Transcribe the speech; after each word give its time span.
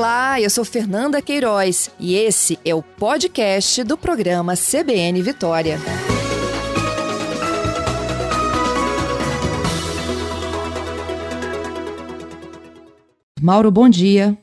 Olá, 0.00 0.40
eu 0.40 0.48
sou 0.48 0.64
Fernanda 0.64 1.20
Queiroz 1.20 1.90
e 2.00 2.14
esse 2.14 2.58
é 2.64 2.74
o 2.74 2.82
podcast 2.82 3.84
do 3.84 3.98
programa 3.98 4.54
CBN 4.56 5.20
Vitória. 5.20 5.78
Mauro, 13.42 13.70
bom 13.70 13.90
dia. 13.90 14.38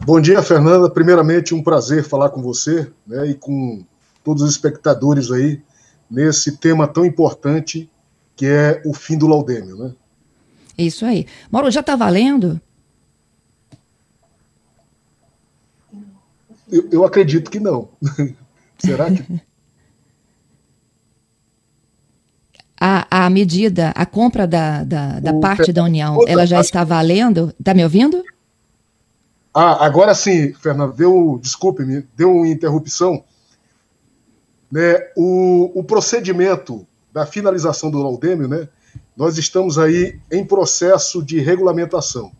Bom 0.00 0.18
dia, 0.18 0.42
Fernanda. 0.42 0.88
Primeiramente, 0.88 1.54
um 1.54 1.62
prazer 1.62 2.02
falar 2.04 2.30
com 2.30 2.40
você 2.40 2.90
né, 3.06 3.26
e 3.26 3.34
com 3.34 3.84
todos 4.24 4.42
os 4.44 4.52
espectadores 4.52 5.30
aí 5.30 5.60
nesse 6.10 6.56
tema 6.56 6.88
tão 6.88 7.04
importante 7.04 7.90
que 8.34 8.46
é 8.46 8.80
o 8.86 8.94
fim 8.94 9.18
do 9.18 9.26
laudêmio, 9.26 9.76
né? 9.76 9.92
Isso 10.78 11.04
aí. 11.04 11.26
Mauro, 11.50 11.70
já 11.70 11.80
está 11.80 11.94
valendo? 11.94 12.58
Eu, 16.72 16.88
eu 16.90 17.04
acredito 17.04 17.50
que 17.50 17.60
não. 17.60 17.90
Será 18.78 19.10
que. 19.10 19.22
A, 22.80 23.26
a 23.26 23.30
medida, 23.30 23.90
a 23.90 24.04
compra 24.04 24.44
da, 24.44 24.82
da, 24.82 25.20
da 25.20 25.34
parte 25.34 25.72
da 25.72 25.84
União, 25.84 26.18
ela 26.26 26.44
já 26.44 26.60
está 26.60 26.82
valendo? 26.82 27.54
Está 27.60 27.74
me 27.74 27.84
ouvindo? 27.84 28.24
Ah, 29.54 29.84
agora 29.84 30.14
sim, 30.14 30.52
Fernando, 30.54 30.94
deu, 30.94 31.38
desculpe-me, 31.40 32.04
deu 32.16 32.34
uma 32.34 32.48
interrupção. 32.48 33.22
Né, 34.70 34.94
o, 35.14 35.70
o 35.78 35.84
procedimento 35.84 36.86
da 37.12 37.26
finalização 37.26 37.90
do 37.90 38.02
laudêmio, 38.02 38.48
né, 38.48 38.66
nós 39.14 39.36
estamos 39.36 39.78
aí 39.78 40.18
em 40.30 40.44
processo 40.44 41.22
de 41.22 41.38
regulamentação. 41.38 42.32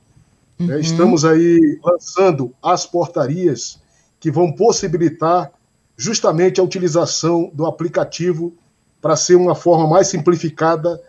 Né, 0.59 0.75
uhum. 0.75 0.81
Estamos 0.81 1.25
aí 1.25 1.79
lançando 1.85 2.53
as 2.63 2.87
portarias 2.87 3.82
que 4.23 4.31
vão 4.31 4.53
possibilitar 4.53 5.51
justamente 5.97 6.61
a 6.61 6.63
utilização 6.63 7.51
do 7.53 7.67
aplicativo 7.67 8.55
para 9.01 9.17
ser 9.17 9.35
uma 9.35 9.53
forma 9.53 9.89
mais 9.89 10.07
simplificada, 10.07 11.03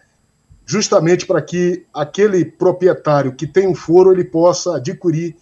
justamente 0.66 1.24
para 1.24 1.40
que 1.40 1.86
aquele 1.94 2.44
proprietário 2.44 3.36
que 3.36 3.46
tem 3.46 3.68
um 3.68 3.76
foro 3.76 4.12
ele 4.12 4.24
possa 4.24 4.78
adquirir 4.78 5.36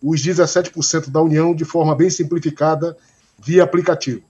os 0.00 0.24
17% 0.24 1.10
da 1.10 1.20
União 1.20 1.52
de 1.52 1.64
forma 1.64 1.92
bem 1.96 2.08
simplificada 2.08 2.96
via 3.36 3.64
aplicativo. 3.64 4.22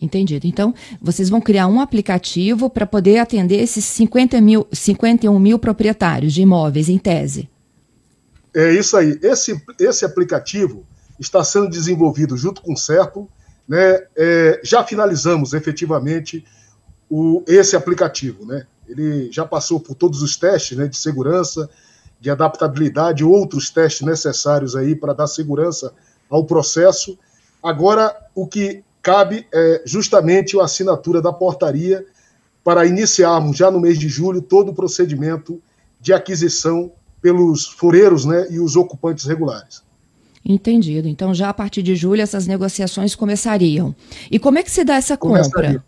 Entendido. 0.00 0.44
Então, 0.44 0.74
vocês 1.00 1.28
vão 1.28 1.40
criar 1.40 1.68
um 1.68 1.80
aplicativo 1.80 2.68
para 2.68 2.84
poder 2.84 3.18
atender 3.18 3.60
esses 3.60 3.84
50 3.84 4.40
mil, 4.40 4.66
51 4.72 5.38
mil 5.38 5.56
proprietários 5.56 6.34
de 6.34 6.42
imóveis, 6.42 6.88
em 6.88 6.98
tese. 6.98 7.48
É 8.52 8.72
isso 8.72 8.96
aí. 8.96 9.16
Esse, 9.22 9.60
esse 9.78 10.04
aplicativo 10.04 10.84
está 11.18 11.42
sendo 11.42 11.68
desenvolvido 11.68 12.36
junto 12.36 12.62
com 12.62 12.72
o 12.72 12.76
Serpo. 12.76 13.28
Né? 13.66 14.02
É, 14.16 14.60
já 14.62 14.84
finalizamos 14.84 15.52
efetivamente 15.52 16.44
o, 17.08 17.42
esse 17.46 17.76
aplicativo. 17.76 18.44
Né? 18.46 18.66
Ele 18.88 19.30
já 19.32 19.44
passou 19.44 19.80
por 19.80 19.94
todos 19.94 20.22
os 20.22 20.36
testes 20.36 20.76
né, 20.76 20.86
de 20.86 20.96
segurança, 20.96 21.68
de 22.20 22.30
adaptabilidade, 22.30 23.24
outros 23.24 23.70
testes 23.70 24.06
necessários 24.06 24.74
aí 24.74 24.94
para 24.94 25.12
dar 25.12 25.26
segurança 25.26 25.92
ao 26.28 26.44
processo. 26.44 27.18
Agora, 27.62 28.16
o 28.34 28.46
que 28.46 28.82
cabe 29.02 29.46
é 29.52 29.82
justamente 29.84 30.58
a 30.58 30.64
assinatura 30.64 31.22
da 31.22 31.32
portaria 31.32 32.04
para 32.64 32.86
iniciarmos 32.86 33.56
já 33.56 33.70
no 33.70 33.80
mês 33.80 33.98
de 33.98 34.08
julho 34.08 34.42
todo 34.42 34.70
o 34.70 34.74
procedimento 34.74 35.62
de 36.00 36.12
aquisição 36.12 36.92
pelos 37.20 37.66
fureiros 37.66 38.24
né, 38.24 38.46
e 38.50 38.60
os 38.60 38.76
ocupantes 38.76 39.24
regulares. 39.24 39.82
Entendido. 40.44 41.08
Então, 41.08 41.34
já 41.34 41.48
a 41.48 41.54
partir 41.54 41.82
de 41.82 41.96
julho, 41.96 42.22
essas 42.22 42.46
negociações 42.46 43.14
começariam. 43.14 43.94
E 44.30 44.38
como 44.38 44.58
é 44.58 44.62
que 44.62 44.70
se 44.70 44.84
dá 44.84 44.94
essa 44.94 45.16
compra? 45.16 45.82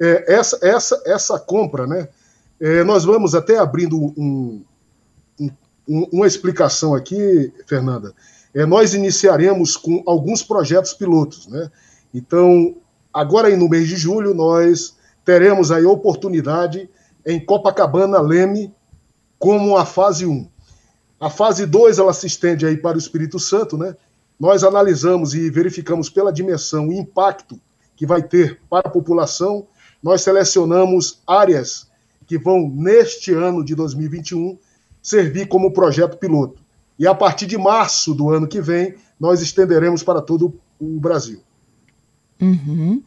É, 0.00 0.34
essa, 0.34 0.58
essa, 0.62 1.02
essa 1.04 1.38
compra, 1.38 1.86
né? 1.86 2.08
É, 2.60 2.82
nós 2.84 3.04
vamos 3.04 3.34
até 3.34 3.58
abrindo 3.58 3.96
um, 3.96 4.62
um, 5.38 5.50
um, 5.88 6.08
uma 6.12 6.26
explicação 6.26 6.94
aqui, 6.94 7.52
Fernanda. 7.66 8.14
É, 8.54 8.64
nós 8.64 8.94
iniciaremos 8.94 9.76
com 9.76 10.02
alguns 10.06 10.42
projetos 10.42 10.92
pilotos, 10.92 11.46
né? 11.48 11.70
Então, 12.12 12.76
agora 13.12 13.48
aí 13.48 13.56
no 13.56 13.68
mês 13.68 13.88
de 13.88 13.96
julho, 13.96 14.34
nós 14.34 14.96
teremos 15.24 15.70
aí 15.70 15.84
oportunidade 15.84 16.88
em 17.26 17.38
Copacabana, 17.44 18.20
Leme, 18.20 18.72
como 19.38 19.76
a 19.76 19.84
fase 19.84 20.24
1. 20.24 20.48
A 21.20 21.28
fase 21.28 21.66
2 21.66 21.98
ela 21.98 22.12
se 22.12 22.26
estende 22.26 22.64
aí 22.64 22.76
para 22.76 22.96
o 22.96 23.00
Espírito 23.00 23.38
Santo, 23.38 23.76
né? 23.76 23.96
Nós 24.38 24.62
analisamos 24.62 25.34
e 25.34 25.50
verificamos 25.50 26.08
pela 26.08 26.32
dimensão 26.32 26.92
e 26.92 26.98
impacto 26.98 27.60
que 27.96 28.06
vai 28.06 28.22
ter 28.22 28.60
para 28.70 28.88
a 28.88 28.92
população. 28.92 29.66
Nós 30.00 30.22
selecionamos 30.22 31.20
áreas 31.26 31.88
que 32.26 32.38
vão, 32.38 32.68
neste 32.68 33.32
ano 33.32 33.64
de 33.64 33.74
2021, 33.74 34.56
servir 35.02 35.48
como 35.48 35.72
projeto 35.72 36.18
piloto. 36.18 36.62
E 36.98 37.06
a 37.06 37.14
partir 37.14 37.46
de 37.46 37.58
março 37.58 38.14
do 38.14 38.30
ano 38.30 38.46
que 38.46 38.60
vem, 38.60 38.94
nós 39.18 39.40
estenderemos 39.40 40.02
para 40.02 40.20
todo 40.20 40.54
o 40.78 41.00
Brasil. 41.00 41.40
Uhum. 42.40 43.02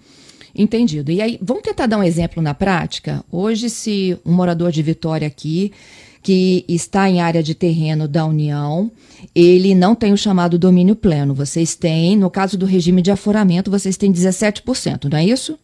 Entendido. 0.53 1.11
E 1.11 1.21
aí, 1.21 1.39
vamos 1.41 1.63
tentar 1.63 1.85
dar 1.85 1.97
um 1.97 2.03
exemplo 2.03 2.43
na 2.43 2.53
prática? 2.53 3.23
Hoje, 3.31 3.69
se 3.69 4.19
um 4.25 4.33
morador 4.33 4.71
de 4.71 4.81
Vitória 4.81 5.27
aqui 5.27 5.71
que 6.21 6.63
está 6.67 7.09
em 7.09 7.19
área 7.19 7.41
de 7.41 7.55
terreno 7.55 8.07
da 8.07 8.25
União, 8.25 8.91
ele 9.33 9.73
não 9.73 9.95
tem 9.95 10.13
o 10.13 10.17
chamado 10.17 10.57
domínio 10.57 10.95
pleno. 10.95 11.33
Vocês 11.33 11.75
têm, 11.75 12.15
no 12.15 12.29
caso 12.29 12.57
do 12.57 12.65
regime 12.65 13.01
de 13.01 13.11
aforamento, 13.11 13.71
vocês 13.71 13.97
têm 13.97 14.11
17%, 14.11 15.09
não 15.09 15.17
é 15.17 15.25
isso? 15.25 15.57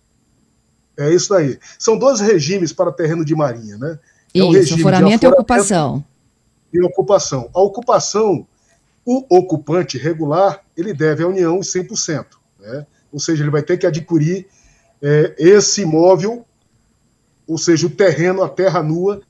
É 0.98 1.14
isso 1.14 1.34
aí. 1.34 1.60
São 1.78 1.98
dois 1.98 2.20
regimes 2.20 2.74
para 2.74 2.92
terreno 2.92 3.24
de 3.24 3.36
marinha, 3.36 3.78
né? 3.78 4.00
É 4.34 4.40
isso, 4.40 4.74
aforamento, 4.74 4.76
aforamento 4.76 5.26
e 5.26 5.28
ocupação. 5.28 6.06
E 6.74 6.82
ocupação. 6.82 7.50
A 7.54 7.62
ocupação, 7.62 8.48
o 9.06 9.38
ocupante 9.38 9.98
regular, 9.98 10.62
ele 10.76 10.94
deve 10.94 11.24
à 11.24 11.28
União 11.28 11.60
os 11.60 11.68
100%, 11.68 12.26
né? 12.60 12.86
Ou 13.12 13.20
seja, 13.20 13.44
ele 13.44 13.52
vai 13.52 13.62
ter 13.62 13.78
que 13.78 13.86
adquirir 13.86 14.48
é, 15.02 15.36
esse 15.38 15.82
imóvel, 15.82 16.46
ou 17.48 17.58
seja, 17.58 17.88
o 17.88 17.90
terreno, 17.90 18.44
a 18.44 18.50
terra 18.50 18.82
nua, 18.84 19.22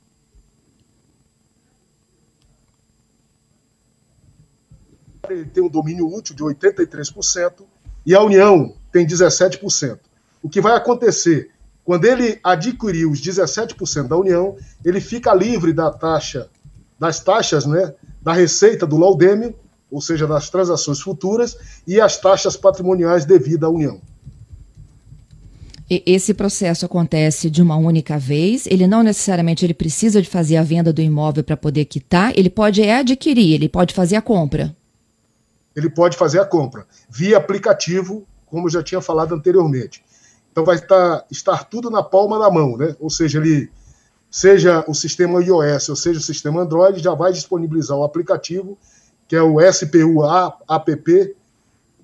ele 5.33 5.45
tem 5.45 5.63
um 5.63 5.69
domínio 5.69 6.07
útil 6.07 6.35
de 6.35 6.43
83% 6.43 7.63
e 8.05 8.15
a 8.15 8.21
União 8.21 8.73
tem 8.91 9.05
17%. 9.05 9.99
O 10.41 10.49
que 10.49 10.61
vai 10.61 10.75
acontecer? 10.75 11.49
Quando 11.83 12.05
ele 12.05 12.39
adquirir 12.43 13.05
os 13.05 13.21
17% 13.21 14.07
da 14.07 14.17
União, 14.17 14.55
ele 14.83 14.99
fica 14.99 15.33
livre 15.33 15.71
da 15.71 15.89
taxa, 15.91 16.49
das 16.99 17.19
taxas, 17.19 17.65
né, 17.65 17.93
da 18.21 18.33
receita 18.33 18.85
do 18.85 18.97
laudêmio, 18.97 19.55
ou 19.89 20.01
seja, 20.01 20.27
das 20.27 20.49
transações 20.49 20.99
futuras, 20.99 21.57
e 21.87 22.01
as 22.01 22.17
taxas 22.19 22.57
patrimoniais 22.57 23.23
devidas 23.25 23.69
à 23.69 23.71
União. 23.71 24.01
Esse 25.89 26.33
processo 26.33 26.85
acontece 26.85 27.49
de 27.49 27.61
uma 27.61 27.77
única 27.77 28.19
vez. 28.19 28.67
Ele 28.67 28.85
não 28.85 29.01
necessariamente 29.01 29.65
ele 29.65 29.73
precisa 29.73 30.21
de 30.21 30.29
fazer 30.29 30.57
a 30.57 30.63
venda 30.63 30.91
do 30.91 31.01
imóvel 31.01 31.45
para 31.45 31.55
poder 31.55 31.85
quitar. 31.85 32.33
Ele 32.37 32.49
pode 32.49 32.81
é 32.81 32.97
adquirir, 32.97 33.53
ele 33.53 33.69
pode 33.69 33.93
fazer 33.93 34.17
a 34.17 34.21
compra 34.21 34.75
ele 35.77 35.91
pode 35.91 36.17
fazer 36.17 36.39
a 36.39 36.45
compra 36.45 36.87
via 37.07 37.37
aplicativo, 37.37 38.27
como 38.47 38.67
já 38.67 38.81
tinha 38.81 38.99
falado 38.99 39.35
anteriormente. 39.35 40.03
Então 40.51 40.65
vai 40.65 40.75
estar, 40.75 41.23
estar 41.29 41.65
tudo 41.65 41.91
na 41.91 42.01
palma 42.01 42.39
da 42.39 42.49
mão, 42.49 42.75
né? 42.75 42.95
Ou 42.99 43.11
seja, 43.11 43.37
ele 43.37 43.69
seja 44.29 44.83
o 44.87 44.95
sistema 44.95 45.41
iOS 45.41 45.89
ou 45.89 45.95
seja 45.95 46.19
o 46.19 46.23
sistema 46.23 46.61
Android, 46.61 46.99
já 46.99 47.13
vai 47.13 47.31
disponibilizar 47.31 47.95
o 47.95 48.03
aplicativo, 48.03 48.75
que 49.27 49.35
é 49.35 49.41
o 49.41 49.57
SPU 49.71 50.23
app, 50.67 51.35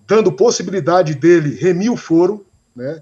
dando 0.06 0.32
possibilidade 0.32 1.16
dele 1.16 1.56
remir 1.56 1.92
o 1.92 1.98
foro, 1.98 2.46
né? 2.76 3.02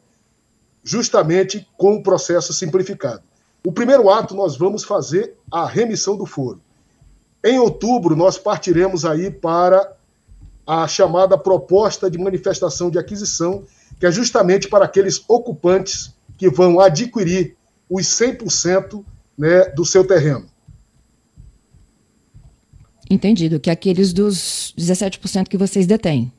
Justamente 0.81 1.67
com 1.77 1.95
o 1.95 2.03
processo 2.03 2.53
simplificado. 2.53 3.23
O 3.65 3.73
primeiro 3.73 4.09
ato 4.09 4.33
nós 4.33 4.55
vamos 4.55 4.85
fazer 4.85 5.35
a 5.51 5.65
remissão 5.65 6.15
do 6.15 6.25
foro. 6.25 6.61
Em 7.43 7.59
outubro 7.59 8.15
nós 8.15 8.37
partiremos 8.37 9.03
aí 9.03 9.29
para 9.29 9.97
a 10.65 10.87
chamada 10.87 11.37
proposta 11.37 12.09
de 12.09 12.17
manifestação 12.17 12.89
de 12.89 12.97
aquisição, 12.97 13.63
que 13.99 14.05
é 14.05 14.11
justamente 14.11 14.67
para 14.67 14.85
aqueles 14.85 15.23
ocupantes 15.27 16.13
que 16.37 16.49
vão 16.49 16.79
adquirir 16.79 17.55
os 17.89 18.05
100% 18.07 19.03
né, 19.37 19.65
do 19.69 19.85
seu 19.85 20.05
terreno. 20.05 20.45
Entendido, 23.09 23.59
que 23.59 23.69
é 23.69 23.73
aqueles 23.73 24.13
dos 24.13 24.73
17% 24.77 25.47
que 25.47 25.57
vocês 25.57 25.85
detêm. 25.85 26.31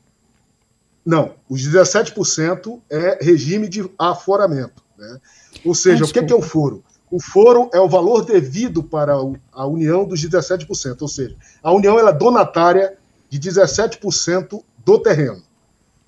Não, 1.05 1.35
os 1.47 1.61
17% 1.61 2.81
é 2.89 3.23
regime 3.23 3.67
de 3.67 3.87
aforamento. 3.99 4.83
Né? 4.97 5.19
Ou 5.63 5.75
seja, 5.75 6.03
ah, 6.03 6.07
o 6.07 6.11
que 6.11 6.19
é, 6.19 6.23
que 6.23 6.33
é 6.33 6.35
o 6.35 6.41
foro? 6.41 6.83
o 7.13 7.19
foro 7.19 7.69
é 7.71 7.79
o 7.79 7.87
valor 7.87 8.25
devido 8.25 8.81
para 8.81 9.13
a 9.51 9.67
União 9.67 10.03
dos 10.03 10.19
17%, 10.19 10.99
ou 10.99 11.07
seja, 11.07 11.35
a 11.61 11.71
União 11.71 11.99
ela 11.99 12.09
é 12.09 12.13
donatária 12.13 12.97
de 13.39 13.49
17% 13.49 14.63
do 14.85 14.99
terreno. 14.99 15.41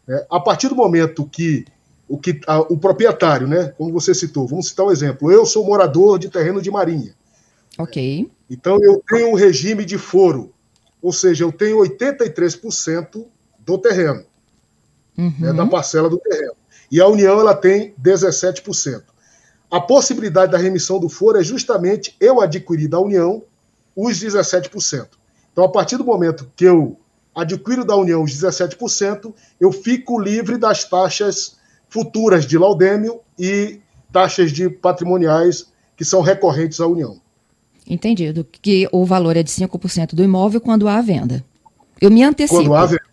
É, 0.08 0.28
a 0.30 0.40
partir 0.40 0.68
do 0.68 0.76
momento 0.76 1.26
que 1.26 1.66
o, 2.08 2.20
que 2.20 2.40
a, 2.46 2.60
o 2.60 2.78
proprietário, 2.78 3.48
né, 3.48 3.74
como 3.78 3.92
você 3.92 4.14
citou, 4.14 4.48
vamos 4.48 4.68
citar 4.68 4.86
um 4.86 4.92
exemplo, 4.92 5.32
eu 5.32 5.44
sou 5.46 5.66
morador 5.66 6.20
de 6.20 6.30
terreno 6.30 6.62
de 6.62 6.70
marinha. 6.70 7.16
Ok. 7.80 8.30
Então 8.50 8.78
eu 8.82 9.02
tenho 9.10 9.30
um 9.30 9.34
regime 9.34 9.84
de 9.84 9.98
foro, 9.98 10.54
ou 11.02 11.12
seja, 11.12 11.44
eu 11.44 11.52
tenho 11.52 11.78
83% 11.80 13.26
do 13.60 13.78
terreno, 13.80 14.24
uhum. 15.18 15.34
né, 15.40 15.52
da 15.52 15.66
parcela 15.66 16.08
do 16.08 16.20
terreno. 16.20 16.54
E 16.92 17.02
a 17.02 17.08
União 17.08 17.40
ela 17.40 17.56
tem 17.56 17.96
17%. 18.00 19.02
A 19.72 19.82
possibilidade 19.82 20.52
da 20.52 20.60
remissão 20.60 21.00
do 21.00 21.10
foro 21.10 21.40
é 21.40 21.44
justamente 21.44 22.16
eu 22.20 22.40
adquirir 22.40 22.88
da 22.88 23.00
União 23.00 23.44
os 23.96 24.20
17%. 24.20 25.08
Então, 25.52 25.64
a 25.64 25.70
partir 25.70 25.98
do 25.98 26.06
momento 26.06 26.52
que 26.56 26.66
eu 26.66 27.00
adquiro 27.36 27.84
da 27.84 27.96
União 27.96 28.24
os 28.24 28.32
17%, 28.32 29.34
eu 29.60 29.72
fico 29.72 30.20
livre 30.20 30.58
das 30.58 30.84
taxas 30.86 31.58
futuras 31.90 32.46
de 32.46 32.58
laudêmio 32.58 33.20
e 33.38 33.80
taxas 34.12 34.52
de 34.52 34.70
patrimoniais 34.70 35.68
que 35.98 36.06
são 36.06 36.22
recorrentes 36.22 36.80
à 36.80 36.88
União. 36.88 37.20
Entendido. 37.88 38.46
Que 38.62 38.88
o 38.92 39.06
valor 39.06 39.38
é 39.38 39.44
de 39.44 39.52
5% 39.52 40.16
do 40.16 40.24
imóvel 40.24 40.60
quando 40.60 40.88
há 40.88 41.02
venda. 41.02 41.44
Eu 42.02 42.10
me 42.10 42.24
antecipo. 42.24 42.62
Quando 42.62 42.74
há 42.74 42.86
venda. 42.86 43.04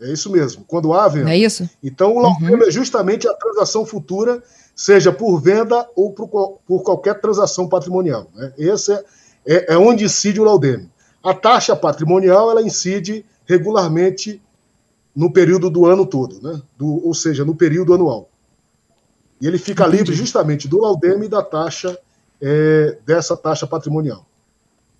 É 0.00 0.12
isso 0.12 0.30
mesmo. 0.30 0.64
Quando 0.66 0.92
há 0.92 1.08
venda. 1.08 1.30
É 1.30 1.36
isso? 1.36 1.68
Então, 1.82 2.16
o 2.16 2.20
laudêmio 2.20 2.58
uhum. 2.58 2.68
é 2.68 2.70
justamente 2.70 3.28
a 3.28 3.34
transação 3.34 3.84
futura, 3.84 4.42
seja 4.74 5.12
por 5.12 5.40
venda 5.40 5.86
ou 5.94 6.12
por, 6.12 6.58
por 6.66 6.82
qualquer 6.82 7.20
transação 7.20 7.68
patrimonial. 7.68 8.30
Né? 8.34 8.52
Esse 8.56 8.92
é, 8.92 9.04
é, 9.46 9.74
é 9.74 9.78
onde 9.78 10.04
incide 10.04 10.40
o 10.40 10.44
laudêmio. 10.44 10.88
A 11.22 11.34
taxa 11.34 11.76
patrimonial 11.76 12.50
ela 12.50 12.62
incide 12.62 13.24
regularmente 13.44 14.42
no 15.14 15.32
período 15.32 15.68
do 15.68 15.86
ano 15.86 16.06
todo, 16.06 16.40
né? 16.40 16.62
do, 16.78 17.06
ou 17.06 17.12
seja, 17.12 17.44
no 17.44 17.54
período 17.54 17.92
anual. 17.92 18.30
E 19.40 19.46
ele 19.46 19.58
fica 19.58 19.84
Entendi. 19.84 19.98
livre 19.98 20.14
justamente 20.14 20.68
do 20.68 20.80
laudêmio 20.80 21.24
e 21.24 21.28
da 21.28 21.42
taxa, 21.42 21.98
é, 22.40 22.98
dessa 23.04 23.36
taxa 23.36 23.66
patrimonial. 23.66 24.26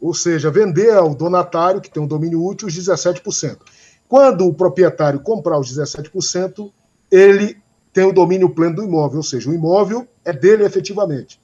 ou 0.00 0.14
seja, 0.14 0.50
vender 0.50 0.94
ao 0.94 1.12
donatário, 1.12 1.80
que 1.80 1.90
tem 1.90 2.00
um 2.00 2.06
domínio 2.06 2.42
útil, 2.44 2.68
os 2.68 2.74
17%. 2.74 3.58
Quando 4.06 4.46
o 4.46 4.54
proprietário 4.54 5.20
comprar 5.20 5.58
os 5.58 5.76
17%, 5.76 6.70
ele 7.10 7.56
tem 7.92 8.04
o 8.04 8.12
domínio 8.12 8.48
pleno 8.50 8.76
do 8.76 8.84
imóvel, 8.84 9.18
ou 9.18 9.24
seja, 9.24 9.50
o 9.50 9.54
imóvel 9.54 10.06
é 10.24 10.32
dele 10.32 10.64
efetivamente. 10.64 11.40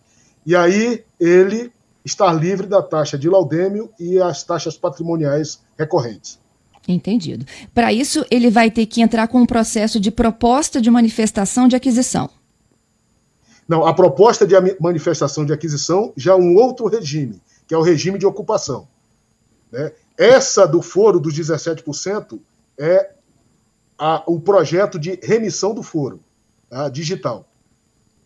E 0.46 0.54
aí 0.54 1.04
ele 1.18 1.72
está 2.04 2.32
livre 2.32 2.66
da 2.66 2.80
taxa 2.80 3.18
de 3.18 3.28
laudêmio 3.28 3.90
e 3.98 4.20
as 4.20 4.44
taxas 4.44 4.76
patrimoniais 4.76 5.60
recorrentes. 5.76 6.38
Entendido. 6.86 7.46
Para 7.74 7.92
isso, 7.92 8.24
ele 8.30 8.50
vai 8.50 8.70
ter 8.70 8.86
que 8.86 9.00
entrar 9.00 9.26
com 9.26 9.40
um 9.40 9.46
processo 9.46 9.98
de 9.98 10.10
proposta 10.10 10.80
de 10.80 10.90
manifestação 10.90 11.66
de 11.66 11.74
aquisição. 11.74 12.30
Não, 13.68 13.86
a 13.86 13.94
proposta 13.94 14.46
de 14.46 14.54
manifestação 14.78 15.44
de 15.44 15.52
aquisição 15.52 16.12
já 16.16 16.32
é 16.32 16.36
um 16.36 16.54
outro 16.56 16.86
regime, 16.86 17.40
que 17.66 17.74
é 17.74 17.78
o 17.78 17.82
regime 17.82 18.18
de 18.18 18.26
ocupação. 18.26 18.86
Né? 19.72 19.92
Essa 20.16 20.66
do 20.66 20.82
foro 20.82 21.18
dos 21.18 21.34
17% 21.34 22.38
é 22.78 23.10
a, 23.98 24.22
o 24.26 24.38
projeto 24.38 24.98
de 24.98 25.18
remissão 25.22 25.74
do 25.74 25.82
foro 25.82 26.20
tá? 26.68 26.88
digital. 26.88 27.48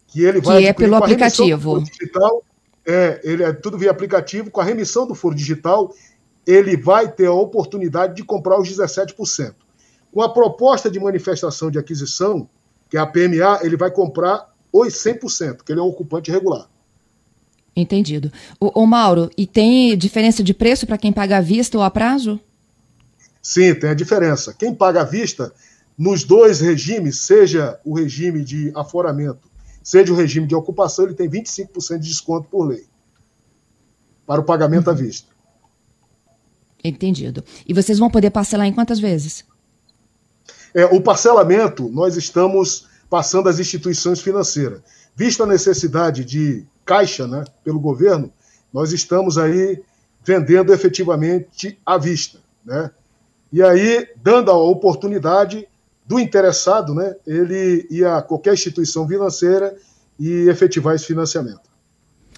Que 0.08 0.24
ele 0.24 0.40
vai. 0.40 0.60
Que 0.60 0.66
é 0.66 0.72
pelo 0.72 0.96
aplicativo. 0.96 1.82
Digital, 1.82 2.42
é, 2.86 3.20
ele 3.22 3.42
é 3.42 3.52
tudo 3.52 3.78
via 3.78 3.90
aplicativo. 3.90 4.50
Com 4.50 4.60
a 4.60 4.64
remissão 4.64 5.06
do 5.06 5.14
foro 5.14 5.34
digital, 5.34 5.94
ele 6.46 6.76
vai 6.76 7.10
ter 7.10 7.26
a 7.26 7.32
oportunidade 7.32 8.14
de 8.14 8.24
comprar 8.24 8.58
os 8.58 8.68
17%. 8.68 9.54
Com 10.10 10.22
a 10.22 10.32
proposta 10.32 10.90
de 10.90 10.98
manifestação 10.98 11.70
de 11.70 11.78
aquisição, 11.78 12.48
que 12.88 12.96
é 12.96 13.00
a 13.00 13.06
PMA, 13.06 13.60
ele 13.62 13.76
vai 13.76 13.90
comprar 13.90 14.48
os 14.72 14.94
100%, 14.94 15.62
que 15.64 15.72
ele 15.72 15.80
é 15.80 15.82
um 15.82 15.86
ocupante 15.86 16.30
regular. 16.30 16.68
Entendido. 17.74 18.32
O, 18.58 18.82
o 18.82 18.86
Mauro, 18.86 19.30
e 19.36 19.46
tem 19.46 19.96
diferença 19.96 20.42
de 20.42 20.52
preço 20.52 20.86
para 20.86 20.98
quem 20.98 21.12
paga 21.12 21.38
à 21.38 21.40
vista 21.40 21.78
ou 21.78 21.84
a 21.84 21.90
prazo? 21.90 22.40
Sim, 23.40 23.74
tem 23.74 23.90
a 23.90 23.94
diferença. 23.94 24.52
Quem 24.52 24.74
paga 24.74 25.02
à 25.02 25.04
vista, 25.04 25.52
nos 25.96 26.24
dois 26.24 26.60
regimes, 26.60 27.20
seja 27.20 27.78
o 27.84 27.94
regime 27.94 28.44
de 28.44 28.72
aforamento, 28.74 29.48
seja 29.82 30.12
o 30.12 30.16
regime 30.16 30.46
de 30.46 30.54
ocupação, 30.54 31.04
ele 31.04 31.14
tem 31.14 31.30
25% 31.30 31.98
de 31.98 32.08
desconto 32.08 32.48
por 32.48 32.64
lei 32.64 32.86
para 34.28 34.42
o 34.42 34.44
pagamento 34.44 34.88
à 34.88 34.92
uhum. 34.92 34.98
vista. 34.98 35.32
Entendido. 36.84 37.42
E 37.66 37.72
vocês 37.72 37.98
vão 37.98 38.10
poder 38.10 38.30
parcelar 38.30 38.66
em 38.66 38.72
quantas 38.72 39.00
vezes? 39.00 39.44
É, 40.74 40.84
o 40.84 41.00
parcelamento, 41.00 41.88
nós 41.88 42.16
estamos 42.16 42.86
passando 43.08 43.48
às 43.48 43.58
instituições 43.58 44.20
financeiras. 44.20 44.80
Vista 45.14 45.44
a 45.44 45.46
necessidade 45.46 46.24
de 46.24 46.66
caixa 46.84 47.26
né, 47.26 47.44
pelo 47.64 47.80
governo, 47.80 48.32
nós 48.72 48.92
estamos 48.92 49.36
aí 49.38 49.82
vendendo 50.24 50.72
efetivamente 50.72 51.78
à 51.84 51.96
vista. 51.98 52.38
Né? 52.64 52.90
E 53.52 53.62
aí, 53.62 54.08
dando 54.22 54.50
a 54.50 54.56
oportunidade 54.56 55.66
do 56.06 56.18
interessado, 56.18 56.94
né, 56.94 57.14
ele 57.26 57.86
ir 57.90 58.06
a 58.06 58.22
qualquer 58.22 58.54
instituição 58.54 59.06
financeira 59.06 59.76
e 60.18 60.48
efetivar 60.48 60.94
esse 60.94 61.06
financiamento. 61.06 61.68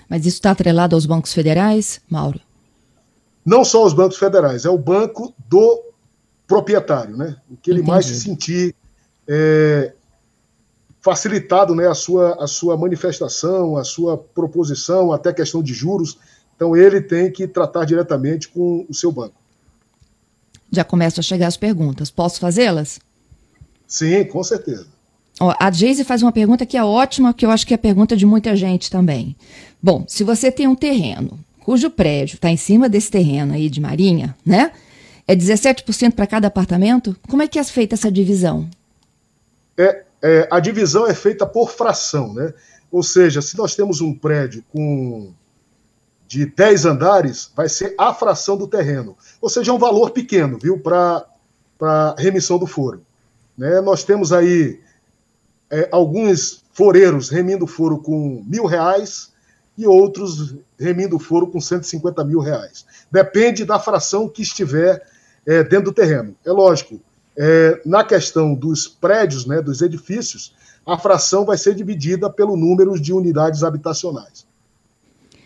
Mas 0.08 0.26
isso 0.26 0.36
está 0.36 0.50
atrelado 0.50 0.96
aos 0.96 1.06
bancos 1.06 1.32
federais, 1.32 2.00
Mauro? 2.08 2.40
Não 3.44 3.64
só 3.64 3.82
aos 3.82 3.92
bancos 3.92 4.18
federais, 4.18 4.64
é 4.64 4.70
o 4.70 4.76
banco 4.76 5.32
do 5.48 5.82
proprietário, 6.46 7.16
né? 7.16 7.36
O 7.48 7.56
que 7.56 7.70
ele 7.70 7.78
Entendi. 7.78 7.92
mais 7.92 8.06
se 8.06 8.20
sentir 8.20 8.74
é, 9.26 9.94
facilitado 11.00 11.74
né, 11.74 11.88
a, 11.88 11.94
sua, 11.94 12.42
a 12.42 12.46
sua 12.46 12.76
manifestação, 12.76 13.76
a 13.76 13.84
sua 13.84 14.18
proposição, 14.18 15.12
até 15.12 15.32
questão 15.32 15.62
de 15.62 15.72
juros. 15.72 16.18
Então, 16.54 16.76
ele 16.76 17.00
tem 17.00 17.30
que 17.30 17.46
tratar 17.48 17.84
diretamente 17.84 18.48
com 18.48 18.84
o 18.88 18.94
seu 18.94 19.10
banco. 19.10 19.34
Já 20.70 20.84
começam 20.84 21.20
a 21.20 21.24
chegar 21.24 21.46
as 21.46 21.56
perguntas. 21.56 22.10
Posso 22.10 22.38
fazê-las? 22.38 23.00
Sim, 23.86 24.24
com 24.24 24.42
certeza. 24.44 24.86
Ó, 25.40 25.54
a 25.58 25.70
Geise 25.70 26.04
faz 26.04 26.22
uma 26.22 26.30
pergunta 26.30 26.66
que 26.66 26.76
é 26.76 26.84
ótima, 26.84 27.32
que 27.32 27.46
eu 27.46 27.50
acho 27.50 27.66
que 27.66 27.72
é 27.72 27.76
a 27.76 27.78
pergunta 27.78 28.14
de 28.14 28.26
muita 28.26 28.54
gente 28.54 28.90
também. 28.90 29.34
Bom, 29.82 30.04
se 30.06 30.22
você 30.22 30.52
tem 30.52 30.68
um 30.68 30.76
terreno 30.76 31.38
cujo 31.60 31.90
prédio 31.90 32.34
está 32.34 32.50
em 32.50 32.56
cima 32.56 32.88
desse 32.88 33.10
terreno 33.10 33.54
aí 33.54 33.68
de 33.70 33.80
Marinha, 33.80 34.36
né? 34.44 34.72
É 35.26 35.36
17% 35.36 36.12
para 36.12 36.26
cada 36.26 36.48
apartamento? 36.48 37.16
Como 37.28 37.42
é 37.42 37.48
que 37.48 37.58
é 37.58 37.64
feita 37.64 37.94
essa 37.94 38.10
divisão? 38.10 38.68
É, 39.78 40.04
é, 40.22 40.48
a 40.50 40.60
divisão 40.60 41.06
é 41.06 41.14
feita 41.14 41.46
por 41.46 41.70
fração, 41.70 42.34
né? 42.34 42.52
Ou 42.90 43.02
seja, 43.02 43.40
se 43.40 43.56
nós 43.56 43.74
temos 43.74 44.00
um 44.00 44.12
prédio 44.12 44.64
com 44.72 45.32
de 46.26 46.46
10 46.46 46.84
andares, 46.84 47.50
vai 47.56 47.68
ser 47.68 47.92
a 47.98 48.14
fração 48.14 48.56
do 48.56 48.68
terreno. 48.68 49.16
Ou 49.40 49.48
seja, 49.48 49.72
é 49.72 49.74
um 49.74 49.78
valor 49.78 50.10
pequeno, 50.10 50.58
viu, 50.58 50.78
para 50.78 51.26
remissão 52.16 52.56
do 52.56 52.68
foro. 52.68 53.02
Né? 53.58 53.80
Nós 53.80 54.04
temos 54.04 54.32
aí 54.32 54.80
é, 55.68 55.88
alguns 55.90 56.64
foreiros 56.72 57.30
remindo 57.30 57.66
foro 57.66 57.98
com 57.98 58.44
mil 58.46 58.64
reais 58.64 59.32
e 59.76 59.88
outros 59.88 60.54
remindo 60.78 61.18
foro 61.18 61.48
com 61.48 61.60
150 61.60 62.24
mil 62.24 62.38
reais. 62.38 62.86
Depende 63.10 63.64
da 63.64 63.80
fração 63.80 64.28
que 64.28 64.42
estiver 64.42 65.04
é, 65.44 65.64
dentro 65.64 65.86
do 65.86 65.92
terreno. 65.92 66.36
É 66.44 66.52
lógico, 66.52 67.00
é, 67.36 67.80
na 67.84 68.04
questão 68.04 68.54
dos 68.54 68.88
prédios, 68.88 69.46
né, 69.46 69.60
dos 69.62 69.82
edifícios, 69.82 70.54
a 70.86 70.98
fração 70.98 71.44
vai 71.44 71.56
ser 71.56 71.74
dividida 71.74 72.28
pelo 72.30 72.56
número 72.56 73.00
de 73.00 73.12
unidades 73.12 73.62
habitacionais 73.62 74.48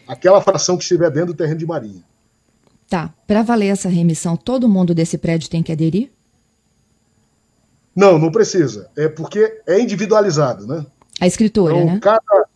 aquela 0.06 0.40
fração 0.40 0.76
que 0.76 0.82
estiver 0.82 1.10
dentro 1.10 1.32
do 1.32 1.36
terreno 1.36 1.58
de 1.58 1.66
marinha. 1.66 2.02
Tá. 2.88 3.12
Para 3.26 3.42
valer 3.42 3.68
essa 3.68 3.88
remissão, 3.88 4.36
todo 4.36 4.68
mundo 4.68 4.94
desse 4.94 5.18
prédio 5.18 5.50
tem 5.50 5.62
que 5.62 5.72
aderir? 5.72 6.10
Não, 7.96 8.18
não 8.18 8.30
precisa. 8.30 8.90
É 8.96 9.08
porque 9.08 9.62
é 9.66 9.80
individualizado, 9.80 10.66
né? 10.66 10.84
A 11.20 11.26
escritura, 11.26 11.74
então, 11.74 11.86
né? 11.86 12.00
Cada, 12.00 12.48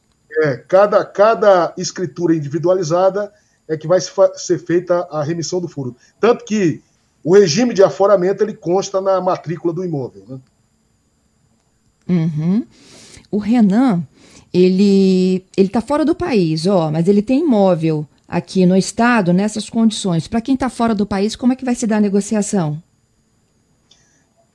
é, 0.42 0.56
cada, 0.56 1.04
cada 1.04 1.75
escritura 1.76 2.35
individualizada 2.35 3.32
é 3.68 3.76
que 3.76 3.87
vai 3.87 4.00
ser 4.00 4.58
feita 4.58 5.06
a 5.11 5.23
remissão 5.23 5.61
do 5.61 5.68
furo. 5.68 5.97
Tanto 6.20 6.44
que 6.44 6.82
o 7.22 7.34
regime 7.34 7.75
de 7.75 7.82
aforamento 7.82 8.42
ele 8.42 8.54
consta 8.54 9.00
na 9.00 9.20
matrícula 9.20 9.72
do 9.72 9.84
imóvel, 9.84 10.25
né? 10.28 10.40
Uhum. 12.08 12.66
O 13.30 13.38
Renan, 13.38 14.02
ele 14.52 15.44
ele 15.56 15.66
está 15.66 15.80
fora 15.80 16.04
do 16.04 16.14
país, 16.14 16.66
ó, 16.66 16.90
mas 16.90 17.06
ele 17.06 17.20
tem 17.20 17.40
imóvel 17.40 18.06
aqui 18.26 18.64
no 18.64 18.76
estado 18.76 19.32
nessas 19.32 19.68
condições. 19.68 20.26
Para 20.26 20.40
quem 20.40 20.54
está 20.54 20.70
fora 20.70 20.94
do 20.94 21.06
país, 21.06 21.37
como 21.37 21.52
é 21.52 21.56
que 21.56 21.64
vai 21.64 21.75
se 21.75 21.87
dar 21.87 21.98
a 21.98 22.00
negociação? 22.00 22.82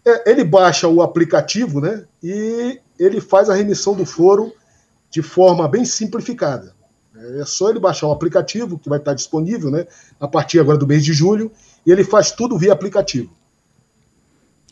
É, 0.06 0.32
ele 0.32 0.44
baixa 0.44 0.88
o 0.88 1.02
aplicativo, 1.02 1.80
né? 1.80 2.04
E 2.22 2.80
ele 3.00 3.22
faz 3.22 3.50
a 3.50 3.56
remissão 3.56 3.96
do 3.96 4.06
foro 4.06 4.54
de 5.10 5.22
forma 5.22 5.68
bem 5.68 5.86
simplificada. 5.86 6.74
É 7.40 7.46
só 7.46 7.70
ele 7.70 7.80
baixar 7.80 8.08
o 8.08 8.12
aplicativo, 8.12 8.78
que 8.78 8.90
vai 8.90 9.00
estar 9.00 9.14
disponível, 9.14 9.72
né? 9.72 9.88
A 10.20 10.28
partir 10.28 10.60
agora 10.60 10.78
do 10.78 10.88
mês 10.88 11.06
de 11.06 11.14
julho, 11.14 11.52
e 11.86 11.92
ele 11.92 12.04
faz 12.04 12.32
tudo 12.32 12.58
via 12.58 12.74
aplicativo. 12.74 13.32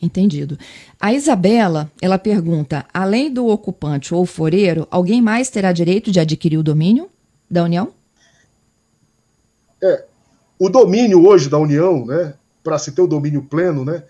Entendido. 0.00 0.58
A 1.00 1.12
Isabela, 1.12 1.90
ela 2.00 2.18
pergunta: 2.18 2.84
além 2.92 3.32
do 3.32 3.46
ocupante 3.46 4.12
ou 4.12 4.26
foreiro, 4.26 4.86
alguém 4.90 5.22
mais 5.22 5.48
terá 5.48 5.72
direito 5.72 6.10
de 6.10 6.18
adquirir 6.18 6.58
o 6.58 6.62
domínio 6.62 7.08
da 7.48 7.62
União? 7.62 7.92
É, 9.80 10.04
o 10.58 10.68
domínio 10.68 11.24
hoje 11.24 11.48
da 11.48 11.58
União, 11.58 12.04
né, 12.04 12.34
para 12.64 12.78
se 12.78 12.92
ter 12.92 13.02
o 13.02 13.06
domínio 13.06 13.42
pleno, 13.42 13.84
né, 13.84 14.02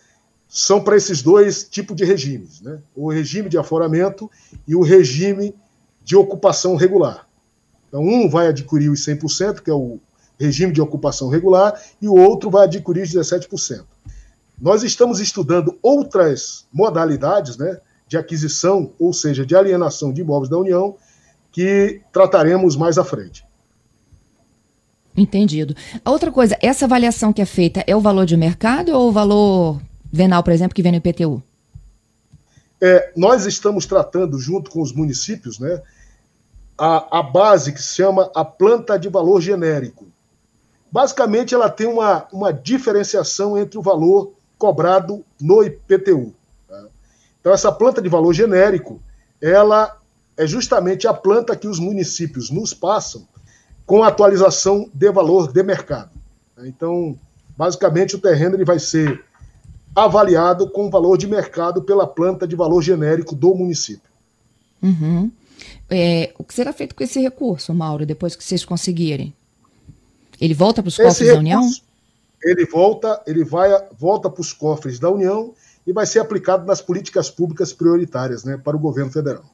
são 0.48 0.82
para 0.82 0.96
esses 0.96 1.22
dois 1.22 1.64
tipos 1.64 1.96
de 1.96 2.04
regimes, 2.04 2.60
né? 2.60 2.78
O 2.94 3.10
regime 3.10 3.48
de 3.48 3.56
aforamento 3.56 4.30
e 4.68 4.74
o 4.74 4.82
regime 4.82 5.54
de 6.04 6.14
ocupação 6.14 6.76
regular. 6.76 7.26
Então, 7.88 8.02
um 8.02 8.28
vai 8.28 8.48
adquirir 8.48 8.90
os 8.90 9.00
100%, 9.00 9.60
que 9.60 9.70
é 9.70 9.74
o 9.74 9.98
regime 10.42 10.72
de 10.72 10.80
ocupação 10.80 11.28
regular, 11.28 11.80
e 12.00 12.08
o 12.08 12.14
outro 12.14 12.50
vai 12.50 12.64
adquirir 12.64 13.02
os 13.02 13.10
17%. 13.10 13.84
Nós 14.60 14.82
estamos 14.82 15.20
estudando 15.20 15.78
outras 15.82 16.66
modalidades 16.72 17.56
né, 17.56 17.78
de 18.06 18.16
aquisição, 18.16 18.92
ou 18.98 19.12
seja, 19.12 19.46
de 19.46 19.56
alienação 19.56 20.12
de 20.12 20.20
imóveis 20.20 20.50
da 20.50 20.58
União, 20.58 20.96
que 21.50 22.00
trataremos 22.12 22.76
mais 22.76 22.98
à 22.98 23.04
frente. 23.04 23.44
Entendido. 25.16 25.74
Outra 26.04 26.32
coisa, 26.32 26.56
essa 26.60 26.86
avaliação 26.86 27.32
que 27.32 27.42
é 27.42 27.46
feita 27.46 27.84
é 27.86 27.94
o 27.94 28.00
valor 28.00 28.24
de 28.24 28.36
mercado 28.36 28.92
ou 28.92 29.08
o 29.08 29.12
valor 29.12 29.80
venal, 30.10 30.42
por 30.42 30.52
exemplo, 30.52 30.74
que 30.74 30.82
vem 30.82 30.92
no 30.92 30.98
IPTU? 30.98 31.42
É, 32.80 33.12
nós 33.16 33.46
estamos 33.46 33.86
tratando, 33.86 34.38
junto 34.38 34.70
com 34.70 34.80
os 34.80 34.92
municípios, 34.92 35.58
né, 35.58 35.82
a, 36.76 37.20
a 37.20 37.22
base 37.22 37.72
que 37.72 37.82
se 37.82 37.94
chama 37.94 38.30
a 38.34 38.44
planta 38.44 38.98
de 38.98 39.08
valor 39.08 39.40
genérico. 39.40 40.11
Basicamente, 40.92 41.54
ela 41.54 41.70
tem 41.70 41.86
uma, 41.86 42.28
uma 42.30 42.52
diferenciação 42.52 43.56
entre 43.56 43.78
o 43.78 43.82
valor 43.82 44.34
cobrado 44.58 45.24
no 45.40 45.64
IPTU. 45.64 46.34
Tá? 46.68 46.84
Então, 47.40 47.52
essa 47.52 47.72
planta 47.72 48.02
de 48.02 48.10
valor 48.10 48.34
genérico, 48.34 49.00
ela 49.40 49.98
é 50.36 50.46
justamente 50.46 51.08
a 51.08 51.14
planta 51.14 51.56
que 51.56 51.66
os 51.66 51.78
municípios 51.78 52.50
nos 52.50 52.74
passam 52.74 53.26
com 53.86 54.04
atualização 54.04 54.90
de 54.92 55.10
valor 55.10 55.50
de 55.50 55.62
mercado. 55.62 56.10
Tá? 56.54 56.68
Então, 56.68 57.18
basicamente, 57.56 58.14
o 58.14 58.20
terreno 58.20 58.56
ele 58.56 58.64
vai 58.64 58.78
ser 58.78 59.24
avaliado 59.96 60.68
com 60.68 60.90
valor 60.90 61.16
de 61.16 61.26
mercado 61.26 61.82
pela 61.82 62.06
planta 62.06 62.46
de 62.46 62.54
valor 62.54 62.82
genérico 62.82 63.34
do 63.34 63.54
município. 63.54 64.10
Uhum. 64.82 65.30
É, 65.88 66.34
o 66.38 66.44
que 66.44 66.52
será 66.52 66.72
feito 66.72 66.94
com 66.94 67.02
esse 67.02 67.18
recurso, 67.20 67.72
Mauro, 67.72 68.04
depois 68.04 68.36
que 68.36 68.44
vocês 68.44 68.64
conseguirem? 68.64 69.34
Ele 70.42 70.54
volta 70.54 70.82
para 70.82 70.88
os 70.88 70.96
cofres 70.96 71.18
recurso, 71.18 71.34
da 71.34 71.38
União? 71.38 71.70
ele 72.42 72.66
volta, 72.66 73.22
ele 73.26 73.44
vai 73.44 73.70
volta 73.96 74.28
para 74.28 74.40
os 74.40 74.52
cofres 74.52 74.98
da 74.98 75.08
União 75.08 75.54
e 75.86 75.92
vai 75.92 76.04
ser 76.04 76.18
aplicado 76.18 76.66
nas 76.66 76.80
políticas 76.80 77.30
públicas 77.30 77.72
prioritárias, 77.72 78.44
né, 78.44 78.56
para 78.56 78.76
o 78.76 78.80
governo 78.80 79.10
federal. 79.10 79.44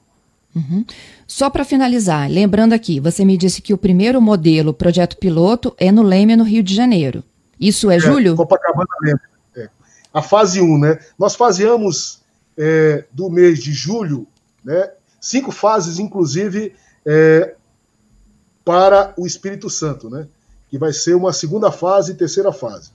Uhum. 0.57 0.85
Só 1.27 1.51
para 1.51 1.65
finalizar, 1.65 2.29
lembrando 2.31 2.73
aqui, 2.73 3.01
você 3.01 3.25
me 3.25 3.37
disse 3.37 3.61
que 3.61 3.75
o 3.75 3.79
primeiro 3.79 4.21
modelo, 4.21 4.73
projeto 4.73 5.19
piloto, 5.19 5.75
é 5.77 5.93
no 5.93 6.03
Leme, 6.03 6.37
no 6.37 6.45
Rio 6.45 6.63
de 6.63 6.75
Janeiro. 6.75 7.23
Isso 7.61 7.91
é, 7.91 7.97
é 7.97 8.01
julho? 8.01 8.35
Copacabana 8.35 8.89
Leme. 9.03 9.21
É. 9.57 9.69
A 10.13 10.23
fase 10.23 10.61
1, 10.61 10.79
né? 10.79 10.99
Nós 11.19 11.35
faseamos 11.35 12.23
é, 12.57 13.05
do 13.13 13.29
mês 13.29 13.63
de 13.63 13.73
julho, 13.73 14.27
né? 14.65 14.91
Cinco 15.21 15.53
fases, 15.53 15.99
inclusive, 15.99 16.73
é, 17.05 17.55
para 18.65 19.13
o 19.19 19.27
Espírito 19.27 19.69
Santo, 19.69 20.09
né? 20.09 20.27
Que 20.69 20.79
vai 20.79 20.93
ser 20.93 21.15
uma 21.15 21.33
segunda 21.33 21.71
fase 21.71 22.13
e 22.13 22.15
terceira 22.15 22.53
fase. 22.53 22.91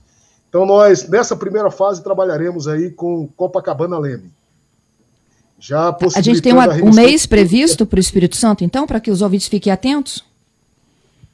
Então, 0.48 0.64
nós, 0.64 1.08
nessa 1.08 1.34
primeira 1.34 1.70
fase, 1.70 2.02
trabalharemos 2.02 2.68
aí 2.68 2.90
com 2.90 3.26
Copacabana 3.36 3.98
Leme. 3.98 4.32
Já 5.58 5.96
a 6.14 6.20
gente 6.20 6.42
tem 6.42 6.52
uma, 6.52 6.68
um 6.74 6.92
mês 6.92 7.26
previsto 7.26 7.86
para 7.86 7.96
o 7.96 8.00
Espírito 8.00 8.36
Santo, 8.36 8.62
então, 8.62 8.86
para 8.86 9.00
que 9.00 9.10
os 9.10 9.22
ouvintes 9.22 9.48
fiquem 9.48 9.72
atentos? 9.72 10.24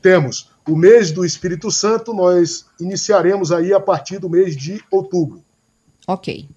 Temos. 0.01 0.49
O 0.67 0.77
mês 0.77 1.11
do 1.11 1.25
Espírito 1.25 1.71
Santo 1.71 2.15
nós 2.15 2.65
iniciaremos 2.81 3.51
aí 3.51 3.73
a 3.73 3.81
partir 3.81 4.19
do 4.19 4.31
mês 4.31 4.57
de 4.57 4.83
outubro. 4.91 5.43
Ok. 6.07 6.49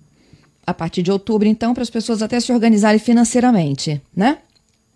A 0.65 0.73
partir 0.73 1.01
de 1.01 1.11
outubro, 1.11 1.47
então, 1.47 1.73
para 1.73 1.83
as 1.83 1.89
pessoas 1.89 2.21
até 2.21 2.39
se 2.39 2.53
organizarem 2.53 2.99
financeiramente, 2.99 4.01
né? 4.15 4.37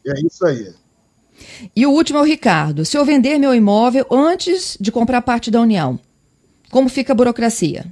É 0.05 0.13
isso 0.25 0.45
aí. 0.45 0.73
E 1.75 1.85
o 1.85 1.91
último 1.91 2.19
é 2.19 2.21
o 2.21 2.25
Ricardo. 2.25 2.85
Se 2.85 2.97
eu 2.97 3.05
vender 3.05 3.37
meu 3.37 3.53
imóvel 3.53 4.05
antes 4.11 4.77
de 4.79 4.91
comprar 4.91 5.21
parte 5.21 5.49
da 5.49 5.61
União, 5.61 5.99
como 6.69 6.89
fica 6.89 7.13
a 7.13 7.15
burocracia? 7.15 7.85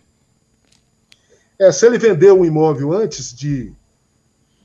É, 1.59 1.71
se 1.71 1.85
ele 1.85 1.97
vender 1.97 2.31
um 2.33 2.43
imóvel 2.43 2.91
antes 2.91 3.33
de, 3.33 3.71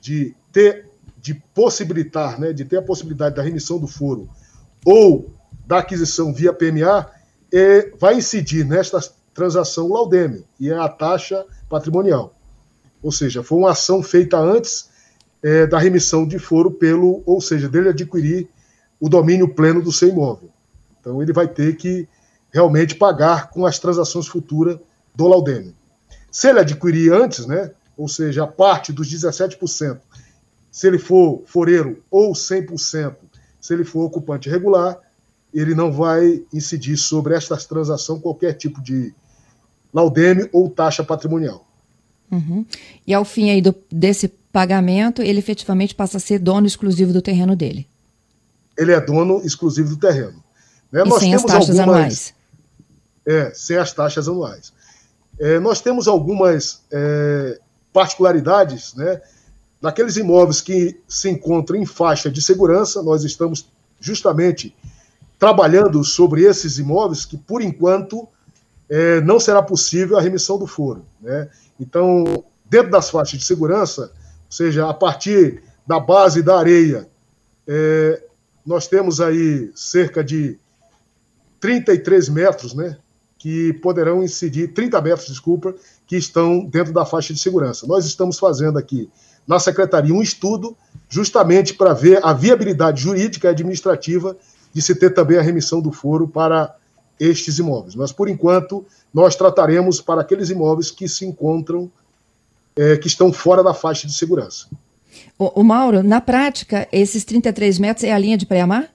de 0.01 0.35
ter, 0.53 0.87
de 1.21 1.35
possibilitar, 1.55 2.41
né, 2.41 2.53
de 2.53 2.65
ter 2.65 2.79
a 2.79 2.83
possibilidade 2.83 3.37
da 3.37 3.43
remissão 3.43 3.79
do 3.79 3.87
foro 3.87 4.29
ou 4.85 5.31
da 5.67 5.79
aquisição 5.79 6.33
via 6.33 6.53
PMA, 6.53 7.07
é, 7.53 7.93
vai 7.99 8.17
incidir 8.17 8.65
nesta 8.65 9.01
transação 9.33 9.87
o 9.87 9.95
laudêmio, 9.95 10.45
e 10.59 10.69
é 10.69 10.75
a 10.77 10.89
taxa 10.89 11.45
patrimonial. 11.69 12.35
Ou 13.03 13.13
seja, 13.13 13.43
foi 13.43 13.59
uma 13.59 13.71
ação 13.71 14.03
feita 14.03 14.37
antes 14.37 14.91
é, 15.43 15.67
da 15.67 15.79
remissão 15.79 16.27
de 16.27 16.39
foro 16.39 16.71
pelo, 16.71 17.23
ou 17.25 17.41
seja, 17.41 17.69
dele 17.69 17.91
adquirir 17.91 18.49
o 19.01 19.09
domínio 19.09 19.49
pleno 19.55 19.83
do 19.83 19.91
seu 19.91 20.11
imóvel. 20.11 20.51
Então 21.01 21.23
ele 21.23 21.33
vai 21.33 21.49
ter 21.49 21.77
que 21.77 22.07
realmente 22.53 22.95
pagar 22.95 23.49
com 23.51 23.65
as 23.65 23.79
transações 23.79 24.27
futuras 24.27 24.79
do 25.15 25.27
laudêmio. 25.27 25.75
Se 26.31 26.49
ele 26.49 26.61
adquirir 26.61 27.13
antes, 27.13 27.47
né, 27.47 27.71
ou 27.97 28.07
seja, 28.07 28.45
a 28.45 28.47
parte 28.47 28.93
dos 28.93 29.09
17%, 29.09 29.99
se 30.71 30.87
ele 30.87 30.99
for 30.99 31.43
foreiro 31.47 32.03
ou 32.11 32.33
100%, 32.33 33.17
se 33.61 33.75
ele 33.75 33.85
for 33.85 34.05
ocupante 34.05 34.49
regular, 34.49 34.99
ele 35.53 35.75
não 35.75 35.91
vai 35.91 36.43
incidir 36.53 36.97
sobre 36.97 37.35
esta 37.35 37.57
transação 37.57 38.21
qualquer 38.21 38.53
tipo 38.53 38.81
de 38.81 39.13
laudêmio 39.93 40.49
ou 40.53 40.71
taxa 40.71 41.03
patrimonial. 41.03 41.67
Uhum. 42.31 42.65
E 43.05 43.13
ao 43.13 43.25
fim 43.25 43.51
aí 43.51 43.61
do, 43.61 43.75
desse 43.91 44.29
pagamento, 44.29 45.21
ele 45.21 45.41
efetivamente 45.41 45.95
passa 45.95 46.19
a 46.19 46.21
ser 46.21 46.39
dono 46.39 46.67
exclusivo 46.67 47.13
do 47.13 47.21
terreno 47.21 47.57
dele 47.57 47.90
ele 48.77 48.93
é 48.93 49.01
dono 49.01 49.41
exclusivo 49.45 49.91
do 49.91 49.97
terreno. 49.97 50.43
Né? 50.91 51.03
E 51.05 51.09
Nós 51.09 51.21
sem 51.21 51.35
as 51.35 51.43
taxas 51.43 51.79
algumas, 51.79 51.97
anuais. 51.97 52.35
É, 53.27 53.53
sem 53.55 53.77
as 53.77 53.93
taxas 53.93 54.29
anuais. 54.29 54.73
É, 55.39 55.59
nós 55.59 55.81
temos 55.81 56.09
algumas 56.09 56.83
é, 56.91 57.59
particularidades, 57.93 58.95
né? 58.95 59.21
Naqueles 59.81 60.17
imóveis 60.17 60.61
que 60.61 61.01
se 61.09 61.31
encontram 61.31 61.79
em 61.79 61.87
faixa 61.87 62.31
de 62.31 62.43
segurança, 62.43 63.03
nós 63.03 63.25
estamos 63.25 63.67
justamente 63.99 64.77
trabalhando 65.39 66.05
sobre 66.05 66.43
esses 66.43 66.79
imóveis 66.79 67.25
que, 67.25 67.39
por 67.39 67.63
enquanto, 67.63 68.29
é, 68.91 69.23
não 69.23 69.41
será 69.41 69.63
possível 69.63 70.19
a 70.19 70.21
remissão 70.21 70.59
do 70.59 70.67
foro. 70.67 71.07
Né? 71.23 71.49
Então, 71.79 72.45
dentro 72.69 72.91
das 72.91 73.09
faixas 73.09 73.39
de 73.39 73.47
segurança, 73.47 74.03
ou 74.03 74.53
seja, 74.53 74.89
a 74.89 74.93
partir 74.93 75.63
da 75.87 75.99
base 75.99 76.43
da 76.43 76.59
areia, 76.59 77.09
é, 77.67 78.23
nós 78.65 78.87
temos 78.87 79.21
aí 79.21 79.71
cerca 79.75 80.23
de 80.23 80.59
33 81.61 82.29
metros, 82.29 82.75
né, 82.75 82.99
que 83.39 83.73
poderão 83.75 84.23
incidir, 84.23 84.73
30 84.73 85.01
metros, 85.01 85.29
desculpa, 85.29 85.75
que 86.07 86.17
estão 86.17 86.65
dentro 86.65 86.93
da 86.93 87.05
faixa 87.07 87.33
de 87.33 87.41
segurança. 87.41 87.87
Nós 87.87 88.05
estamos 88.05 88.39
fazendo 88.39 88.79
aqui 88.79 89.11
na 89.47 89.59
secretaria 89.59 90.15
um 90.15 90.23
estudo 90.23 90.77
justamente 91.09 91.75
para 91.75 91.93
ver 91.93 92.25
a 92.25 92.33
viabilidade 92.33 93.03
jurídica 93.03 93.49
e 93.49 93.51
administrativa 93.51 94.37
de 94.73 94.83
se 94.83 94.95
ter 94.95 95.11
também 95.11 95.39
a 95.39 95.43
remissão 95.43 95.81
do 95.81 95.91
foro 95.91 96.29
para 96.29 96.77
estes 97.19 97.59
imóveis. 97.59 97.95
Mas, 97.95 98.13
por 98.13 98.29
enquanto, 98.29 98.85
nós 99.13 99.35
trataremos 99.37 100.01
para 100.01 100.21
aqueles 100.21 100.51
imóveis 100.51 100.91
que 100.91 101.09
se 101.09 101.27
encontram, 101.27 101.91
é, 102.77 102.97
que 102.97 103.09
estão 103.09 103.33
fora 103.33 103.63
da 103.63 103.75
faixa 103.75 104.07
de 104.07 104.13
segurança. 104.13 104.69
O, 105.39 105.61
o, 105.61 105.65
Mauro, 105.65 106.03
na 106.03 106.21
prática, 106.21 106.89
esses 106.93 107.25
33 107.25 107.79
metros 107.79 108.05
é 108.05 108.13
a 108.13 108.19
linha 108.19 108.37
de 108.37 108.47
pré-amar? 108.47 108.91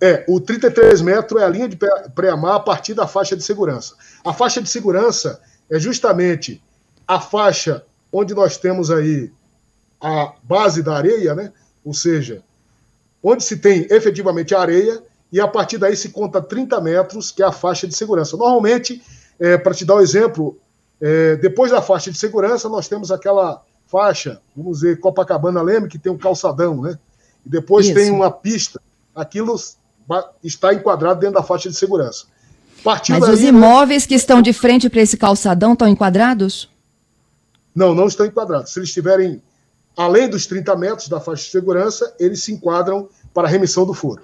É, 0.00 0.24
o 0.28 0.40
33 0.40 1.00
metros 1.00 1.40
é 1.40 1.44
a 1.44 1.48
linha 1.48 1.68
de 1.68 1.78
pré-amar 2.14 2.56
a 2.56 2.60
partir 2.60 2.94
da 2.94 3.06
faixa 3.06 3.36
de 3.36 3.42
segurança. 3.42 3.94
A 4.24 4.32
faixa 4.32 4.60
de 4.60 4.68
segurança 4.68 5.40
é 5.70 5.78
justamente 5.78 6.62
a 7.06 7.20
faixa 7.20 7.84
onde 8.12 8.34
nós 8.34 8.56
temos 8.56 8.90
aí 8.90 9.32
a 10.00 10.34
base 10.42 10.82
da 10.82 10.94
areia, 10.96 11.34
né? 11.34 11.52
Ou 11.84 11.94
seja, 11.94 12.42
onde 13.22 13.42
se 13.42 13.56
tem 13.56 13.86
efetivamente 13.90 14.54
a 14.54 14.60
areia 14.60 15.02
e 15.32 15.40
a 15.40 15.48
partir 15.48 15.78
daí 15.78 15.96
se 15.96 16.10
conta 16.10 16.40
30 16.40 16.80
metros, 16.80 17.30
que 17.30 17.42
é 17.42 17.46
a 17.46 17.52
faixa 17.52 17.88
de 17.88 17.94
segurança. 17.96 18.36
Normalmente, 18.36 19.02
é, 19.40 19.56
para 19.56 19.74
te 19.74 19.84
dar 19.84 19.96
um 19.96 20.00
exemplo, 20.00 20.58
é, 21.00 21.36
depois 21.36 21.70
da 21.70 21.82
faixa 21.82 22.10
de 22.10 22.18
segurança, 22.18 22.68
nós 22.68 22.86
temos 22.86 23.10
aquela 23.10 23.62
faixa, 23.94 24.40
vamos 24.56 24.78
dizer, 24.78 24.98
Copacabana 24.98 25.62
Leme, 25.62 25.88
que 25.88 26.00
tem 26.00 26.10
um 26.10 26.18
calçadão, 26.18 26.82
né? 26.82 26.98
E 27.46 27.48
depois 27.48 27.86
Isso. 27.86 27.94
tem 27.94 28.10
uma 28.10 28.28
pista. 28.28 28.80
Aquilo 29.14 29.54
está 30.42 30.74
enquadrado 30.74 31.20
dentro 31.20 31.36
da 31.36 31.44
faixa 31.44 31.70
de 31.70 31.76
segurança. 31.76 32.26
Partindo 32.82 33.20
Mas 33.20 33.28
daí, 33.28 33.34
os 33.36 33.40
né? 33.42 33.48
imóveis 33.50 34.02
né? 34.02 34.08
que 34.08 34.14
estão 34.14 34.42
de 34.42 34.52
frente 34.52 34.90
para 34.90 35.00
esse 35.00 35.16
calçadão 35.16 35.74
estão 35.74 35.86
enquadrados? 35.86 36.68
Não, 37.72 37.94
não 37.94 38.08
estão 38.08 38.26
enquadrados. 38.26 38.72
Se 38.72 38.80
eles 38.80 38.88
estiverem 38.88 39.40
além 39.96 40.28
dos 40.28 40.44
30 40.46 40.74
metros 40.74 41.08
da 41.08 41.20
faixa 41.20 41.44
de 41.44 41.50
segurança, 41.50 42.12
eles 42.18 42.42
se 42.42 42.52
enquadram 42.52 43.08
para 43.32 43.46
a 43.46 43.50
remissão 43.50 43.86
do 43.86 43.94
foro. 43.94 44.22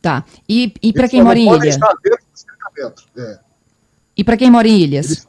Tá. 0.00 0.24
E, 0.48 0.72
e 0.80 0.92
para 0.92 1.08
quem 1.08 1.24
mora 1.24 1.36
em 1.36 1.52
ilha? 1.52 1.68
Estar 1.68 1.92
dentro 2.04 2.24
dos 2.32 2.44
30 2.44 2.58
metros. 2.76 3.08
É. 3.16 3.38
E 4.16 4.22
para 4.22 4.36
quem 4.36 4.48
mora 4.48 4.68
em 4.68 4.78
ilhas? 4.78 5.06
Eles... 5.06 5.28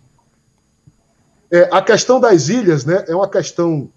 É, 1.49 1.69
a 1.71 1.81
questão 1.81 2.19
das 2.19 2.49
ilhas 2.49 2.85
né, 2.85 3.05
é 3.07 3.15
uma 3.15 3.29
questão 3.29 3.89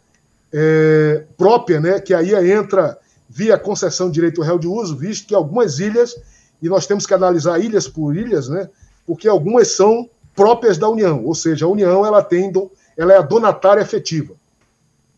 é, 0.52 1.25
própria, 1.37 1.80
né, 1.80 2.00
que 2.00 2.14
aí 2.14 2.33
entra 2.50 2.99
via 3.28 3.59
concessão 3.59 4.09
de 4.09 4.14
direito 4.14 4.42
real 4.42 4.59
de 4.59 4.66
uso, 4.66 4.97
visto 4.97 5.26
que 5.26 5.35
algumas 5.35 5.78
ilhas, 5.78 6.16
e 6.62 6.69
nós 6.69 6.87
temos 6.87 7.07
que 7.07 7.14
analisar 7.14 7.61
ilhas 7.61 7.88
por 7.88 8.16
ilhas, 8.16 8.49
né, 8.49 8.69
porque 9.07 9.28
algumas 9.28 9.69
são 9.69 10.09
próprias 10.35 10.78
da 10.78 10.88
União, 10.88 11.25
ou 11.25 11.35
seja, 11.35 11.66
a 11.66 11.69
União 11.69 12.04
ela 12.07 12.23
tem, 12.23 12.52
ela 12.97 13.12
é 13.12 13.19
a 13.19 13.23
donatária 13.23 13.80
efetiva. 13.80 14.35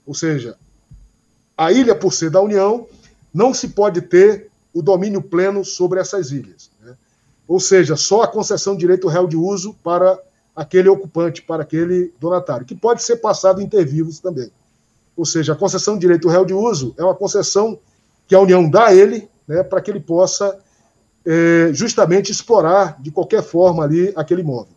Ou 0.07 0.15
seja, 0.15 0.57
a 1.57 1.71
ilha, 1.71 1.95
por 1.95 2.12
ser 2.12 2.31
da 2.31 2.40
União, 2.40 2.87
não 3.33 3.55
se 3.55 3.68
pode 3.68 4.01
ter 4.03 4.51
o 4.73 4.83
domínio 4.83 5.23
pleno 5.23 5.64
sobre 5.64 6.01
essas 6.01 6.31
ilhas. 6.31 6.71
Né? 6.83 6.97
Ou 7.47 7.61
seja, 7.61 7.97
só 7.97 8.23
a 8.23 8.29
concessão 8.29 8.75
de 8.75 8.81
direito 8.81 9.09
real 9.09 9.27
de 9.27 9.37
uso 9.37 9.75
para 9.83 10.18
aquele 10.55 10.88
ocupante, 10.88 11.43
para 11.43 11.62
aquele 11.62 12.12
donatário, 12.21 12.67
que 12.67 12.75
pode 12.75 13.03
ser 13.03 13.17
passado 13.17 13.62
inter 13.62 13.87
vivos 13.87 14.21
também. 14.21 14.51
Ou 15.17 15.25
seja, 15.25 15.53
a 15.53 15.57
concessão 15.57 15.95
de 15.95 16.01
direito 16.01 16.29
real 16.29 16.45
de 16.45 16.55
uso 16.55 16.95
é 16.99 17.03
uma 17.03 17.15
concessão 17.15 17.79
que 18.27 18.35
a 18.35 18.41
União 18.41 18.69
dá 18.69 18.87
a 18.87 18.95
ele 18.95 19.29
né, 19.47 19.62
para 19.62 19.81
que 19.81 19.91
ele 19.91 20.01
possa 20.01 20.59
é, 21.25 21.71
justamente 21.73 22.31
explorar 22.31 23.01
de 23.01 23.11
qualquer 23.11 23.43
forma 23.43 23.85
ali 23.85 24.12
aquele 24.17 24.43
imóvel. 24.43 24.73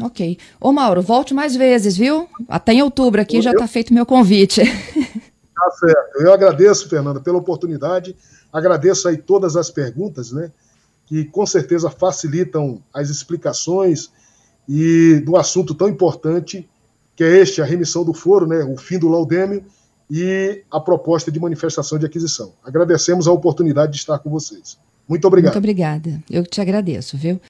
Ok. 0.00 0.38
Ô 0.60 0.72
Mauro, 0.72 1.02
volte 1.02 1.34
mais 1.34 1.54
vezes, 1.54 1.96
viu? 1.96 2.28
Até 2.48 2.72
em 2.72 2.82
outubro 2.82 3.20
aqui 3.20 3.36
eu, 3.36 3.42
já 3.42 3.50
está 3.50 3.66
feito 3.66 3.92
meu 3.92 4.06
convite. 4.06 4.62
Tá 5.60 5.70
certo. 5.72 6.22
Eu 6.22 6.32
agradeço, 6.32 6.88
Fernanda, 6.88 7.20
pela 7.20 7.36
oportunidade. 7.36 8.16
Agradeço 8.50 9.06
aí 9.06 9.18
todas 9.18 9.56
as 9.56 9.70
perguntas, 9.70 10.32
né? 10.32 10.50
Que 11.04 11.26
com 11.26 11.44
certeza 11.44 11.90
facilitam 11.90 12.82
as 12.94 13.10
explicações 13.10 14.10
e 14.72 15.20
do 15.26 15.36
assunto 15.36 15.74
tão 15.74 15.88
importante 15.88 16.68
que 17.16 17.24
é 17.24 17.38
este, 17.38 17.60
a 17.60 17.64
remissão 17.64 18.04
do 18.04 18.14
foro, 18.14 18.46
né? 18.46 18.62
O 18.62 18.76
fim 18.76 19.00
do 19.00 19.08
laudêmio 19.08 19.64
e 20.08 20.62
a 20.70 20.78
proposta 20.78 21.30
de 21.32 21.40
manifestação 21.40 21.98
de 21.98 22.06
aquisição. 22.06 22.52
Agradecemos 22.64 23.26
a 23.26 23.32
oportunidade 23.32 23.92
de 23.92 23.98
estar 23.98 24.20
com 24.20 24.30
vocês. 24.30 24.78
Muito 25.08 25.26
obrigado. 25.26 25.54
Muito 25.54 25.58
obrigada. 25.58 26.22
Eu 26.30 26.46
te 26.46 26.60
agradeço, 26.60 27.16
viu? 27.16 27.40